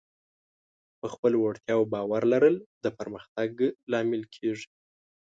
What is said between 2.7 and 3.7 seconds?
د پرمختګ